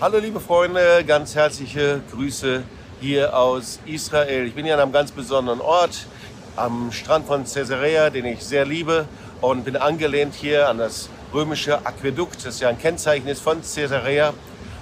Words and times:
Hallo 0.00 0.18
liebe 0.18 0.38
Freunde, 0.38 1.02
ganz 1.04 1.34
herzliche 1.34 2.00
Grüße 2.12 2.62
hier 3.00 3.36
aus 3.36 3.80
Israel. 3.84 4.46
Ich 4.46 4.54
bin 4.54 4.64
hier 4.64 4.74
an 4.74 4.80
einem 4.80 4.92
ganz 4.92 5.10
besonderen 5.10 5.60
Ort, 5.60 6.06
am 6.54 6.92
Strand 6.92 7.26
von 7.26 7.42
Caesarea, 7.42 8.08
den 8.08 8.24
ich 8.26 8.44
sehr 8.44 8.64
liebe 8.64 9.08
und 9.40 9.64
bin 9.64 9.74
angelehnt 9.74 10.36
hier 10.36 10.68
an 10.68 10.78
das 10.78 11.08
römische 11.34 11.84
Aquädukt, 11.84 12.46
das 12.46 12.60
ja 12.60 12.68
ein 12.68 12.78
Kennzeichen 12.78 13.26
ist 13.26 13.42
von 13.42 13.60
Caesarea. 13.60 14.34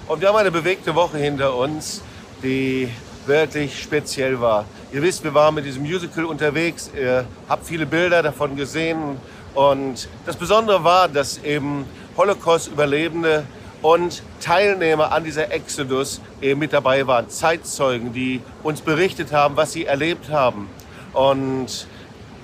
Und 0.07 0.21
wir 0.21 0.27
haben 0.27 0.35
eine 0.35 0.51
bewegte 0.51 0.93
Woche 0.93 1.17
hinter 1.17 1.55
uns, 1.55 2.03
die 2.43 2.87
wirklich 3.25 3.81
speziell 3.81 4.39
war. 4.39 4.65
Ihr 4.91 5.01
wisst, 5.01 5.23
wir 5.23 5.33
waren 5.33 5.55
mit 5.55 5.65
diesem 5.65 5.81
Musical 5.81 6.25
unterwegs, 6.25 6.91
ihr 6.95 7.25
habt 7.49 7.65
viele 7.65 7.87
Bilder 7.87 8.21
davon 8.21 8.55
gesehen 8.55 9.17
und 9.55 10.07
das 10.27 10.35
Besondere 10.35 10.83
war, 10.83 11.07
dass 11.07 11.39
eben 11.39 11.85
Holocaust-Überlebende 12.15 13.45
und 13.81 14.23
Teilnehmer 14.41 15.11
an 15.11 15.23
dieser 15.23 15.51
Exodus 15.51 16.21
eben 16.41 16.59
mit 16.59 16.73
dabei 16.73 17.05
waren, 17.07 17.29
Zeitzeugen, 17.29 18.13
die 18.13 18.41
uns 18.63 18.81
berichtet 18.81 19.31
haben, 19.31 19.55
was 19.55 19.73
sie 19.73 19.85
erlebt 19.85 20.29
haben. 20.29 20.69
Und 21.13 21.87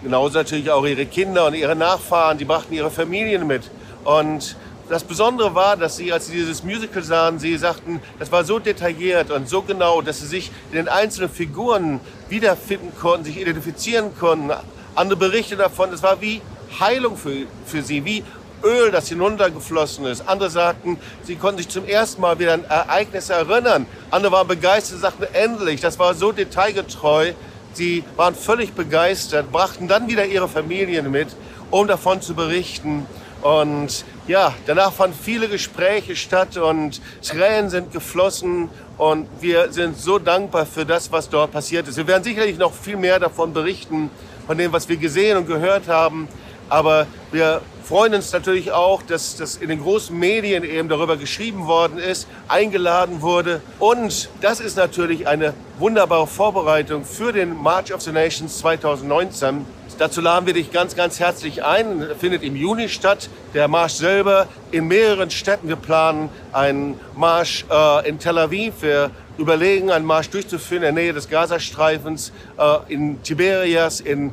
genauso 0.04 0.38
natürlich 0.38 0.70
auch 0.70 0.86
ihre 0.86 1.06
Kinder 1.06 1.48
und 1.48 1.56
ihre 1.56 1.76
Nachfahren, 1.76 2.38
die 2.38 2.46
brachten 2.46 2.74
ihre 2.74 2.92
Familien 2.92 3.48
mit. 3.48 3.64
Und 4.04 4.56
das 4.90 5.04
Besondere 5.04 5.56
war, 5.56 5.78
dass 5.78 5.96
sie, 5.96 6.12
als 6.12 6.28
sie 6.28 6.34
dieses 6.34 6.64
Musical 6.64 7.02
sahen, 7.04 7.40
sie 7.40 7.58
sagten, 7.58 8.02
das 8.20 8.32
war 8.32 8.44
so 8.44 8.60
detailliert 8.60 9.32
und 9.32 9.48
so 9.48 9.62
genau, 9.62 10.02
dass 10.02 10.20
sie 10.20 10.28
sich 10.28 10.52
in 10.72 10.78
den 10.78 10.88
einzelnen 10.90 11.30
Figuren 11.30 12.00
wiederfinden 12.30 12.92
konnten, 13.00 13.26
sich 13.26 13.40
identifizieren 13.40 14.12
konnten. 14.20 14.52
Andere 14.96 15.18
berichten 15.18 15.58
davon, 15.58 15.92
es 15.94 16.04
war 16.04 16.22
wie 16.22 16.42
Heilung 16.80 17.18
für, 17.18 17.46
für 17.66 17.82
sie, 17.82 18.04
wie 18.06 18.24
Öl, 18.64 18.92
das 18.92 19.10
hinuntergeflossen 19.10 20.06
ist. 20.06 20.28
Andere 20.28 20.50
sagten, 20.50 20.98
sie 21.24 21.36
konnten 21.36 21.58
sich 21.58 21.70
zum 21.70 21.86
ersten 21.86 22.22
Mal 22.22 22.40
wieder 22.40 22.54
an 22.54 22.64
Ereignisse 22.66 23.34
erinnern. 23.34 23.86
Andere 24.12 24.32
waren 24.32 24.48
begeistert, 24.48 25.00
sagten, 25.00 25.26
endlich, 25.34 25.82
das 25.82 26.00
war 26.00 26.14
so 26.14 26.32
detailgetreu. 26.32 27.34
Sie 27.74 28.04
waren 28.16 28.36
völlig 28.36 28.74
begeistert, 28.74 29.52
brachten 29.52 29.88
dann 29.88 30.08
wieder 30.08 30.26
ihre 30.26 30.48
Familien 30.48 31.10
mit, 31.12 31.30
um 31.72 31.88
davon 31.88 32.22
zu 32.22 32.36
berichten. 32.36 33.06
Und 33.42 34.06
ja, 34.28 34.54
danach 34.68 34.94
fanden 34.94 35.18
viele 35.22 35.50
Gespräche 35.50 36.16
statt 36.16 36.56
und 36.56 37.02
Tränen 37.22 37.70
sind 37.70 37.92
geflossen 37.92 38.70
und 38.98 39.28
wir 39.42 39.74
sind 39.74 39.98
so 39.98 40.18
dankbar 40.18 40.66
für 40.66 40.86
das, 40.86 41.12
was 41.12 41.30
dort 41.30 41.52
passiert 41.52 41.90
ist. 41.90 41.98
Wir 41.98 42.08
werden 42.08 42.24
sicherlich 42.24 42.58
noch 42.58 42.74
viel 42.74 42.96
mehr 42.96 43.20
davon 43.20 43.52
berichten, 43.52 44.10
von 44.48 44.58
dem, 44.58 44.72
was 44.72 44.88
wir 44.88 44.96
gesehen 44.96 45.38
und 45.38 45.48
gehört 45.48 45.90
haben. 45.90 46.30
Aber 46.70 47.06
wir 47.32 47.62
freuen 47.84 48.14
uns 48.16 48.32
natürlich 48.32 48.72
auch, 48.72 49.02
dass 49.02 49.36
das 49.36 49.58
in 49.58 49.70
den 49.70 49.82
großen 49.82 50.18
Medien 50.18 50.64
eben 50.64 50.88
darüber 50.88 51.18
geschrieben 51.18 51.68
worden 51.68 52.00
ist, 52.00 52.28
eingeladen 52.48 53.22
wurde. 53.22 53.62
Und 53.80 54.30
das 54.42 54.60
ist 54.60 54.78
natürlich 54.78 55.28
eine 55.28 55.54
wunderbare 55.80 56.28
Vorbereitung 56.28 57.04
für 57.04 57.34
den 57.34 57.62
March 57.62 57.94
of 57.94 58.02
the 58.02 58.12
Nations 58.12 58.60
2019. 58.60 59.66
Dazu 59.98 60.22
laden 60.22 60.46
wir 60.46 60.54
dich 60.54 60.72
ganz, 60.72 60.96
ganz 60.96 61.20
herzlich 61.20 61.64
ein. 61.64 62.06
Findet 62.20 62.44
im 62.44 62.56
Juni 62.56 62.90
statt. 62.90 63.30
Der 63.54 63.68
Marsch 63.68 63.94
selber 63.94 64.48
in 64.72 64.88
mehreren 64.88 65.30
Städten. 65.30 65.68
Wir 65.68 65.76
planen 65.76 66.30
einen 66.52 67.00
Marsch 67.16 67.66
äh, 67.70 68.10
in 68.10 68.18
Tel 68.20 68.38
Aviv. 68.38 68.82
Wir 68.82 69.12
überlegen, 69.38 69.92
einen 69.92 70.06
Marsch 70.06 70.30
durchzuführen 70.30 70.84
in 70.84 70.96
der 70.96 71.04
Nähe 71.04 71.14
des 71.14 71.30
Gazastreifens. 71.30 72.32
Äh, 72.58 72.94
in 72.94 73.22
Tiberias, 73.24 74.00
in 74.00 74.30
äh, 74.30 74.32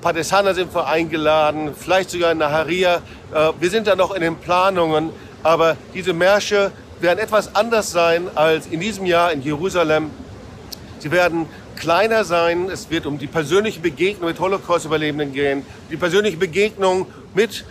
Padesana 0.00 0.54
sind 0.54 0.74
wir 0.74 0.86
eingeladen, 0.86 1.74
vielleicht 1.74 2.10
sogar 2.10 2.32
in 2.32 2.38
Naharia. 2.38 2.96
Äh, 3.34 3.52
wir 3.58 3.70
sind 3.70 3.86
da 3.86 3.96
noch 3.96 4.14
in 4.14 4.22
den 4.22 4.36
Planungen, 4.36 5.10
aber 5.42 5.76
diese 5.94 6.12
Märsche 6.12 6.72
werden 7.00 7.18
etwas 7.18 7.54
anders 7.54 7.90
sein 7.90 8.28
als 8.34 8.66
in 8.66 8.80
diesem 8.80 9.06
Jahr 9.06 9.32
in 9.32 9.42
Jerusalem. 9.42 10.10
Sie 10.98 11.10
werden 11.10 11.46
kleiner 11.76 12.24
sein. 12.24 12.68
Es 12.70 12.90
wird 12.90 13.06
um 13.06 13.18
die 13.18 13.26
persönliche 13.26 13.80
Begegnung 13.80 14.28
mit 14.28 14.40
Holocaust-Überlebenden 14.40 15.32
gehen, 15.32 15.64
die 15.90 15.96
persönliche 15.96 16.36
Begegnung 16.36 17.06
mit 17.34 17.64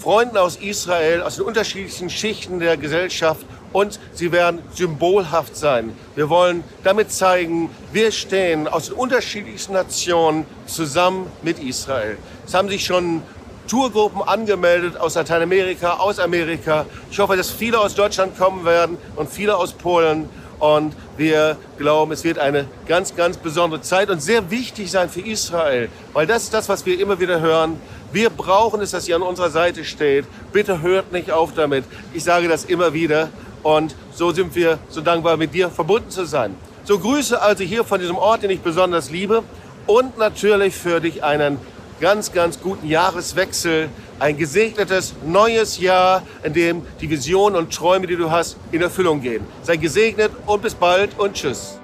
Freunden 0.00 0.36
aus 0.36 0.56
Israel, 0.56 1.22
aus 1.22 1.36
den 1.36 1.44
unterschiedlichen 1.44 2.10
Schichten 2.10 2.58
der 2.58 2.76
Gesellschaft 2.76 3.46
und 3.72 4.00
sie 4.12 4.32
werden 4.32 4.60
symbolhaft 4.74 5.56
sein. 5.56 5.92
Wir 6.14 6.28
wollen 6.28 6.64
damit 6.82 7.12
zeigen, 7.12 7.70
wir 7.92 8.10
stehen 8.10 8.68
aus 8.68 8.86
den 8.86 8.94
unterschiedlichsten 8.94 9.74
Nationen 9.74 10.44
zusammen 10.66 11.30
mit 11.42 11.58
Israel. 11.58 12.18
Es 12.46 12.54
haben 12.54 12.68
sich 12.68 12.84
schon 12.84 13.22
Tourgruppen 13.68 14.22
angemeldet 14.22 14.96
aus 14.96 15.14
Lateinamerika, 15.14 15.94
aus 15.94 16.18
Amerika. 16.18 16.84
Ich 17.10 17.18
hoffe, 17.18 17.36
dass 17.36 17.50
viele 17.50 17.78
aus 17.78 17.94
Deutschland 17.94 18.36
kommen 18.36 18.64
werden 18.64 18.98
und 19.16 19.30
viele 19.30 19.56
aus 19.56 19.72
Polen. 19.72 20.28
Und 20.62 20.94
wir 21.16 21.56
glauben, 21.76 22.12
es 22.12 22.22
wird 22.22 22.38
eine 22.38 22.68
ganz, 22.86 23.16
ganz 23.16 23.36
besondere 23.36 23.80
Zeit 23.80 24.10
und 24.10 24.22
sehr 24.22 24.48
wichtig 24.52 24.92
sein 24.92 25.10
für 25.10 25.20
Israel, 25.20 25.88
weil 26.12 26.24
das 26.28 26.44
ist 26.44 26.54
das, 26.54 26.68
was 26.68 26.86
wir 26.86 27.00
immer 27.00 27.18
wieder 27.18 27.40
hören. 27.40 27.80
Wir 28.12 28.30
brauchen 28.30 28.80
es, 28.80 28.92
dass 28.92 29.08
ihr 29.08 29.16
an 29.16 29.22
unserer 29.22 29.50
Seite 29.50 29.84
steht. 29.84 30.24
Bitte 30.52 30.80
hört 30.80 31.10
nicht 31.10 31.32
auf 31.32 31.52
damit. 31.52 31.84
Ich 32.14 32.22
sage 32.22 32.46
das 32.46 32.64
immer 32.64 32.92
wieder. 32.92 33.30
Und 33.64 33.96
so 34.14 34.30
sind 34.30 34.54
wir 34.54 34.78
so 34.88 35.00
dankbar, 35.00 35.36
mit 35.36 35.52
dir 35.52 35.68
verbunden 35.68 36.10
zu 36.10 36.26
sein. 36.26 36.54
So 36.84 36.96
Grüße 37.00 37.42
also 37.42 37.64
hier 37.64 37.82
von 37.82 37.98
diesem 37.98 38.16
Ort, 38.16 38.44
den 38.44 38.50
ich 38.50 38.60
besonders 38.60 39.10
liebe. 39.10 39.42
Und 39.88 40.16
natürlich 40.16 40.76
für 40.76 41.00
dich 41.00 41.24
einen 41.24 41.58
ganz, 42.02 42.32
ganz 42.32 42.60
guten 42.60 42.88
Jahreswechsel. 42.88 43.88
Ein 44.18 44.36
gesegnetes 44.36 45.14
neues 45.24 45.78
Jahr, 45.78 46.24
in 46.42 46.52
dem 46.52 46.82
die 47.00 47.08
Visionen 47.08 47.56
und 47.56 47.72
Träume, 47.72 48.08
die 48.08 48.16
du 48.16 48.28
hast, 48.28 48.56
in 48.72 48.82
Erfüllung 48.82 49.20
gehen. 49.20 49.46
Sei 49.62 49.76
gesegnet 49.76 50.32
und 50.46 50.62
bis 50.62 50.74
bald 50.74 51.16
und 51.18 51.34
tschüss. 51.34 51.78